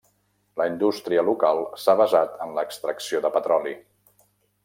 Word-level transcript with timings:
La 0.61 0.65
indústria 0.69 1.23
local 1.27 1.61
s'ha 1.83 1.95
basat 2.01 2.41
en 2.47 2.57
l'extracció 2.59 3.23
de 3.27 3.33
petroli. 3.39 3.75